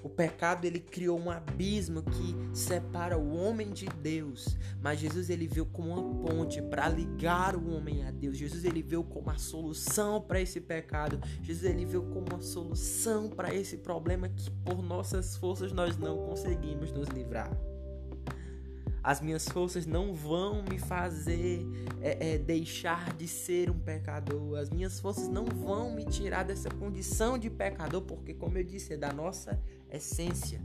O 0.09 0.11
pecado 0.11 0.65
ele 0.65 0.81
criou 0.81 1.21
um 1.21 1.31
abismo 1.31 2.03
que 2.03 2.35
separa 2.57 3.19
o 3.19 3.37
homem 3.37 3.71
de 3.71 3.85
Deus, 3.85 4.57
mas 4.81 4.99
Jesus 4.99 5.29
ele 5.29 5.47
veio 5.47 5.67
como 5.67 5.91
uma 5.91 6.27
ponte 6.27 6.63
para 6.63 6.89
ligar 6.89 7.55
o 7.55 7.77
homem 7.77 8.03
a 8.05 8.11
Deus. 8.11 8.39
Jesus 8.39 8.65
ele 8.65 8.83
veio 8.83 9.05
como 9.05 9.29
a 9.29 9.37
solução 9.37 10.19
para 10.19 10.41
esse 10.41 10.63
pecado. 10.63 11.21
Jesus 11.43 11.71
ele 11.71 11.85
veio 11.85 12.05
como 12.05 12.25
uma 12.27 12.41
solução 12.41 13.29
para 13.29 13.55
esse 13.55 13.77
problema 13.77 14.31
que 14.31 14.51
por 14.51 14.83
nossas 14.83 15.37
forças 15.37 15.73
nós 15.73 15.99
não 15.99 16.17
conseguimos 16.17 16.91
nos 16.91 17.09
livrar. 17.09 17.55
As 19.09 19.23
minhas 19.23 19.49
forças 19.49 19.87
não 19.87 20.13
vão 20.13 20.63
me 20.63 20.79
fazer 20.79 21.67
é, 22.03 22.35
é, 22.35 22.39
deixar 22.39 23.15
de 23.15 23.27
ser 23.27 23.71
um 23.71 23.79
pecador. 23.79 24.59
As 24.59 24.69
minhas 24.69 25.01
forças 25.01 25.31
não 25.31 25.47
vão 25.47 25.91
me 25.95 26.05
tirar 26.05 26.43
dessa 26.43 26.69
condição 26.69 27.39
de 27.39 27.49
pecador, 27.49 28.03
porque, 28.03 28.35
como 28.35 28.59
eu 28.59 28.65
disse, 28.65 28.93
é 28.93 28.97
da 28.99 29.11
nossa 29.11 29.59
essência. 29.91 30.61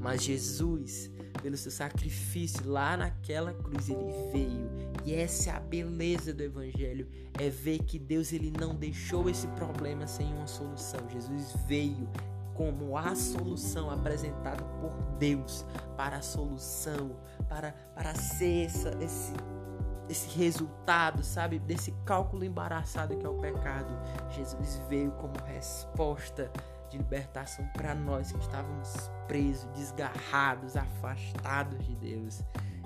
Mas 0.00 0.24
Jesus, 0.24 1.10
pelo 1.42 1.54
seu 1.54 1.70
sacrifício 1.70 2.66
lá 2.66 2.96
naquela 2.96 3.52
cruz, 3.52 3.90
ele 3.90 4.10
veio. 4.32 4.70
E 5.04 5.12
essa 5.12 5.50
é 5.50 5.52
a 5.52 5.60
beleza 5.60 6.32
do 6.32 6.42
evangelho, 6.42 7.06
é 7.38 7.50
ver 7.50 7.80
que 7.80 7.98
Deus 7.98 8.32
ele 8.32 8.50
não 8.58 8.74
deixou 8.74 9.28
esse 9.28 9.46
problema 9.48 10.06
sem 10.06 10.32
uma 10.32 10.46
solução. 10.46 11.00
Jesus 11.10 11.52
veio 11.68 12.08
como 12.56 12.96
a 12.96 13.14
solução 13.14 13.90
apresentada 13.90 14.64
por 14.80 14.90
Deus 15.18 15.64
para 15.96 16.16
a 16.16 16.22
solução, 16.22 17.16
para, 17.48 17.72
para 17.94 18.14
ser 18.14 18.66
essa, 18.66 18.90
esse, 19.02 19.32
esse 20.08 20.38
resultado, 20.38 21.22
sabe, 21.22 21.58
desse 21.58 21.92
cálculo 22.04 22.44
embaraçado 22.44 23.16
que 23.16 23.26
é 23.26 23.28
o 23.28 23.38
pecado. 23.38 23.88
Jesus 24.30 24.80
veio 24.88 25.12
como 25.12 25.34
resposta 25.44 26.50
de 26.88 26.98
libertação 26.98 27.66
para 27.74 27.94
nós 27.94 28.32
que 28.32 28.38
estávamos 28.38 29.10
presos, 29.26 29.68
desgarrados, 29.74 30.76
afastados 30.76 31.84
de 31.84 31.94
Deus. 31.96 32.42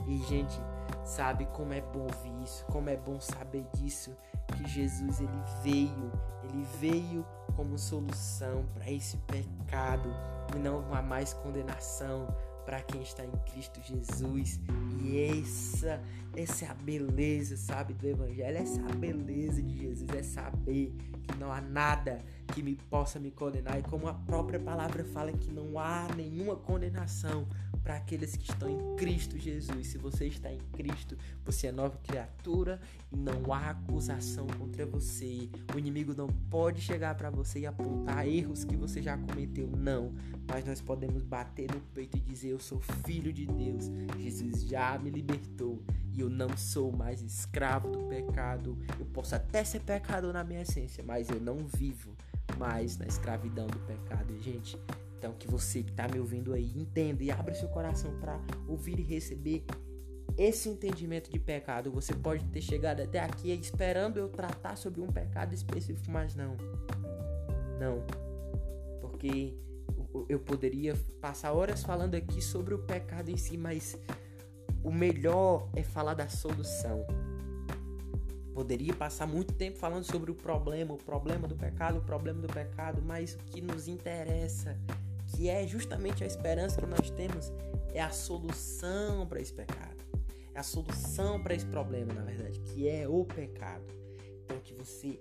E 0.06 0.18
gente, 0.26 0.60
sabe 1.04 1.46
como 1.46 1.72
é 1.72 1.80
bom 1.80 2.00
ouvir 2.00 2.42
isso, 2.44 2.64
como 2.66 2.88
é 2.88 2.96
bom 2.96 3.20
saber 3.20 3.64
disso, 3.74 4.16
que 4.56 4.68
Jesus 4.68 5.20
ele 5.20 5.42
veio, 5.62 6.12
ele 6.44 6.64
veio 6.78 7.26
como 7.56 7.78
solução 7.78 8.64
para 8.74 8.90
esse 8.90 9.16
pecado 9.18 10.10
e 10.54 10.58
não 10.58 10.92
há 10.94 11.02
mais 11.02 11.34
condenação 11.34 12.28
para 12.64 12.80
quem 12.82 13.02
está 13.02 13.24
em 13.24 13.32
Cristo 13.52 13.80
Jesus. 13.82 14.60
E 15.02 15.40
essa, 15.40 16.00
essa 16.36 16.66
é 16.66 16.68
a 16.68 16.74
beleza, 16.74 17.56
sabe, 17.56 17.94
do 17.94 18.06
Evangelho. 18.06 18.58
Essa 18.58 18.80
é 18.80 18.84
a 18.84 18.94
beleza 18.94 19.62
de 19.62 19.76
Jesus, 19.76 20.08
é 20.10 20.22
saber 20.22 20.94
que 21.24 21.36
não 21.38 21.52
há 21.52 21.60
nada 21.60 22.18
que 22.50 22.62
me 22.62 22.74
possa 22.74 23.18
me 23.18 23.30
condenar. 23.30 23.78
E 23.78 23.82
como 23.82 24.08
a 24.08 24.14
própria 24.14 24.58
palavra 24.58 25.04
fala 25.04 25.32
que 25.32 25.50
não 25.50 25.78
há 25.78 26.08
nenhuma 26.16 26.56
condenação 26.56 27.46
para 27.82 27.96
aqueles 27.96 28.36
que 28.36 28.50
estão 28.50 28.68
em 28.68 28.96
Cristo 28.96 29.38
Jesus. 29.38 29.88
Se 29.88 29.98
você 29.98 30.26
está 30.26 30.52
em 30.52 30.58
Cristo, 30.72 31.16
você 31.44 31.68
é 31.68 31.72
nova 31.72 31.98
criatura 32.02 32.80
e 33.10 33.16
não 33.16 33.52
há 33.52 33.70
acusação 33.70 34.46
contra 34.46 34.84
você. 34.84 35.48
O 35.74 35.78
inimigo 35.78 36.14
não 36.14 36.28
pode 36.28 36.80
chegar 36.80 37.14
para 37.14 37.30
você 37.30 37.60
e 37.60 37.66
apontar 37.66 38.26
erros 38.26 38.64
que 38.64 38.76
você 38.76 39.02
já 39.02 39.16
cometeu, 39.16 39.66
não. 39.66 40.12
Mas 40.46 40.64
nós 40.64 40.80
podemos 40.80 41.22
bater 41.22 41.70
no 41.72 41.80
peito 41.94 42.16
e 42.16 42.20
dizer: 42.20 42.50
Eu 42.50 42.60
sou 42.60 42.80
filho 43.04 43.32
de 43.32 43.46
Deus. 43.46 43.90
Jesus 44.18 44.62
já 44.64 44.98
me 44.98 45.10
libertou 45.10 45.82
e 46.12 46.20
eu 46.20 46.28
não 46.28 46.56
sou 46.56 46.92
mais 46.92 47.22
escravo 47.22 47.90
do 47.90 48.00
pecado. 48.08 48.76
Eu 48.98 49.06
posso 49.06 49.34
até 49.34 49.64
ser 49.64 49.80
pecador 49.80 50.32
na 50.32 50.44
minha 50.44 50.62
essência, 50.62 51.02
mas 51.02 51.28
eu 51.28 51.40
não 51.40 51.58
vivo 51.66 52.14
mais 52.60 52.98
na 52.98 53.06
escravidão 53.06 53.66
do 53.66 53.78
pecado, 53.80 54.38
gente. 54.38 54.78
Então 55.16 55.32
que 55.32 55.48
você 55.48 55.82
que 55.82 55.90
está 55.90 56.06
me 56.06 56.20
ouvindo 56.20 56.52
aí 56.52 56.70
entenda 56.76 57.24
e 57.24 57.30
abra 57.30 57.54
seu 57.54 57.68
coração 57.68 58.12
para 58.20 58.38
ouvir 58.68 59.00
e 59.00 59.02
receber 59.02 59.64
esse 60.36 60.68
entendimento 60.68 61.30
de 61.30 61.38
pecado. 61.38 61.90
Você 61.90 62.14
pode 62.14 62.44
ter 62.46 62.60
chegado 62.60 63.00
até 63.00 63.18
aqui 63.18 63.50
esperando 63.52 64.18
eu 64.18 64.28
tratar 64.28 64.76
sobre 64.76 65.00
um 65.00 65.06
pecado 65.06 65.54
específico, 65.54 66.10
mas 66.10 66.34
não. 66.34 66.56
Não. 67.78 68.04
Porque 69.00 69.56
eu 70.28 70.38
poderia 70.38 70.94
passar 71.20 71.52
horas 71.52 71.82
falando 71.82 72.14
aqui 72.14 72.42
sobre 72.42 72.74
o 72.74 72.78
pecado 72.78 73.30
em 73.30 73.36
si, 73.38 73.56
mas 73.56 73.98
o 74.84 74.92
melhor 74.92 75.68
é 75.74 75.82
falar 75.82 76.14
da 76.14 76.28
solução. 76.28 77.06
Poderia 78.54 78.92
passar 78.94 79.26
muito 79.26 79.54
tempo 79.54 79.78
falando 79.78 80.04
sobre 80.04 80.30
o 80.30 80.34
problema, 80.34 80.94
o 80.94 80.98
problema 80.98 81.46
do 81.46 81.56
pecado, 81.56 81.98
o 81.98 82.02
problema 82.02 82.40
do 82.40 82.48
pecado, 82.48 83.00
mas 83.02 83.34
o 83.34 83.38
que 83.38 83.60
nos 83.60 83.88
interessa, 83.88 84.76
que 85.28 85.48
é 85.48 85.66
justamente 85.66 86.24
a 86.24 86.26
esperança 86.26 86.80
que 86.80 86.86
nós 86.86 87.10
temos, 87.10 87.52
é 87.92 88.02
a 88.02 88.10
solução 88.10 89.26
para 89.26 89.40
esse 89.40 89.52
pecado. 89.52 90.00
É 90.54 90.58
a 90.58 90.62
solução 90.64 91.40
para 91.40 91.54
esse 91.54 91.66
problema, 91.66 92.12
na 92.12 92.22
verdade, 92.22 92.58
que 92.60 92.88
é 92.88 93.08
o 93.08 93.24
pecado. 93.24 93.84
Então 94.44 94.58
que 94.58 94.74
você 94.74 95.18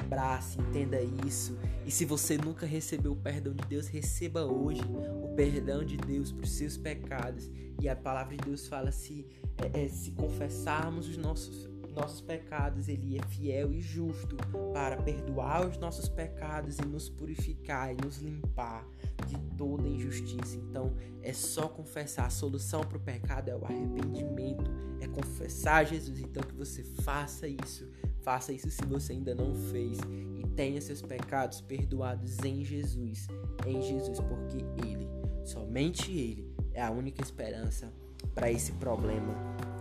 abrace, 0.00 0.58
entenda 0.60 1.00
isso. 1.26 1.56
E 1.86 1.90
se 1.90 2.04
você 2.04 2.36
nunca 2.36 2.66
recebeu 2.66 3.12
o 3.12 3.16
perdão 3.16 3.52
de 3.52 3.64
Deus, 3.66 3.86
receba 3.86 4.44
hoje 4.44 4.82
o 5.22 5.28
perdão 5.36 5.84
de 5.84 5.96
Deus 5.96 6.32
para 6.32 6.44
os 6.44 6.52
seus 6.52 6.76
pecados. 6.76 7.50
E 7.80 7.88
a 7.88 7.94
palavra 7.94 8.36
de 8.36 8.44
Deus 8.44 8.66
fala 8.66 8.90
se 8.90 9.26
é, 9.58 9.84
é, 9.84 9.88
se 9.88 10.10
confessarmos 10.12 11.08
os 11.08 11.16
nossos 11.16 11.69
nossos 11.90 12.20
pecados, 12.20 12.88
ele 12.88 13.18
é 13.18 13.22
fiel 13.26 13.72
e 13.72 13.80
justo 13.80 14.36
para 14.72 14.96
perdoar 14.96 15.66
os 15.66 15.78
nossos 15.78 16.08
pecados 16.08 16.78
e 16.78 16.82
nos 16.82 17.08
purificar 17.08 17.92
e 17.92 17.96
nos 18.04 18.18
limpar 18.18 18.86
de 19.26 19.38
toda 19.56 19.86
injustiça. 19.86 20.56
Então, 20.56 20.94
é 21.22 21.32
só 21.32 21.68
confessar. 21.68 22.26
A 22.26 22.30
solução 22.30 22.82
para 22.82 22.98
o 22.98 23.00
pecado 23.00 23.48
é 23.48 23.56
o 23.56 23.64
arrependimento, 23.64 24.70
é 25.00 25.06
confessar 25.08 25.84
Jesus. 25.84 26.20
Então, 26.20 26.42
que 26.42 26.54
você 26.54 26.82
faça 27.02 27.46
isso. 27.48 27.88
Faça 28.22 28.52
isso 28.52 28.70
se 28.70 28.84
você 28.84 29.14
ainda 29.14 29.34
não 29.34 29.54
fez 29.54 29.98
e 30.38 30.46
tenha 30.54 30.80
seus 30.80 31.00
pecados 31.00 31.60
perdoados 31.62 32.38
em 32.44 32.62
Jesus, 32.62 33.26
em 33.66 33.80
Jesus, 33.80 34.20
porque 34.20 34.58
Ele, 34.86 35.08
somente 35.44 36.12
Ele, 36.12 36.54
é 36.74 36.82
a 36.82 36.90
única 36.90 37.22
esperança 37.22 37.90
para 38.34 38.50
esse 38.50 38.72
problema 38.72 39.34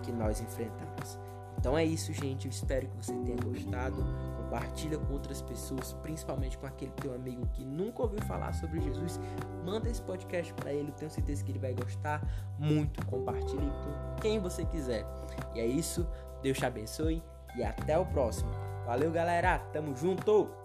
que 0.04 0.12
nós 0.12 0.40
enfrentamos. 0.40 1.18
Então 1.60 1.78
é 1.78 1.84
isso, 1.84 2.14
gente. 2.14 2.46
Eu 2.46 2.52
espero 2.52 2.88
que 2.88 2.96
você 2.96 3.14
tenha 3.14 3.36
gostado. 3.36 3.98
Compartilha 4.38 4.98
com 4.98 5.14
outras 5.14 5.42
pessoas, 5.42 5.94
principalmente 6.02 6.58
com 6.58 6.66
aquele 6.66 6.92
teu 6.94 7.14
amigo 7.14 7.46
que 7.54 7.64
nunca 7.64 8.02
ouviu 8.02 8.20
falar 8.22 8.54
sobre 8.54 8.80
Jesus. 8.80 9.20
Manda 9.64 9.90
esse 9.90 10.02
podcast 10.02 10.52
para 10.56 10.74
ele, 10.74 10.92
tenho 10.94 11.12
certeza 11.12 11.44
que 11.44 11.52
ele 11.52 11.60
vai 11.60 11.74
gostar 11.74 12.26
muito. 12.58 13.06
Compartilhe 13.06 13.70
com 13.70 14.16
quem 14.22 14.40
você 14.40 14.66
quiser. 14.66 15.06
E 15.54 15.60
é 15.60 15.66
isso. 15.68 16.08
Deus 16.42 16.58
te 16.58 16.66
abençoe 16.66 17.22
e 17.56 17.64
até 17.64 17.98
o 17.98 18.06
próximo. 18.06 18.50
Valeu, 18.86 19.12
galera. 19.12 19.60
Tamo 19.72 19.96
junto. 19.96 20.59